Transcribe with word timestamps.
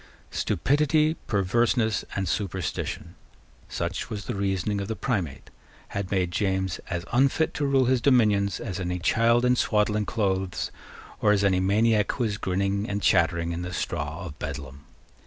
Stupidity, 0.31 1.15
perverseness, 1.27 2.03
and 2.15 2.27
superstition, 2.27 3.13
such 3.69 4.09
was 4.09 4.25
the 4.25 4.33
reasoning 4.33 4.81
of 4.81 4.87
the 4.87 4.95
Primate, 4.95 5.51
had 5.89 6.09
made 6.09 6.31
James 6.31 6.79
as 6.89 7.05
unfit 7.11 7.53
to 7.53 7.67
rule 7.67 7.85
his 7.85 8.01
dominions 8.01 8.59
as 8.59 8.79
any 8.79 8.97
child 8.97 9.45
in 9.45 9.55
swaddling 9.55 10.07
clothes, 10.07 10.71
or 11.19 11.31
as 11.33 11.43
any 11.43 11.59
maniac 11.59 12.13
who 12.13 12.23
was 12.23 12.39
grinning 12.39 12.89
and 12.89 13.03
chattering 13.03 13.51
in 13.51 13.61
the 13.61 13.73
straw 13.75 14.25
of 14.25 14.39
Bedlam. 14.39 14.85